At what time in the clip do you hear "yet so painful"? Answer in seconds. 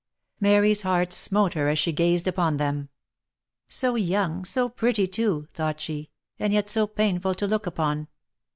6.51-7.35